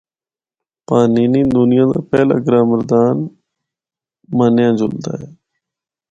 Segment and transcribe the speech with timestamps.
[0.87, 3.17] پانینی دُنیا دا پہلا گرامر دان
[4.37, 5.27] منیا جُلدا ہے۔